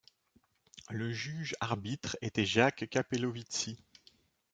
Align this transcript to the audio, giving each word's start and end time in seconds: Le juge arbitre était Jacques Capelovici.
Le 0.89 1.13
juge 1.13 1.55
arbitre 1.59 2.17
était 2.23 2.43
Jacques 2.43 2.87
Capelovici. 2.89 3.77